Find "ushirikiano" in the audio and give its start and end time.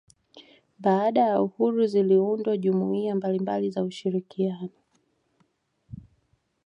3.83-4.69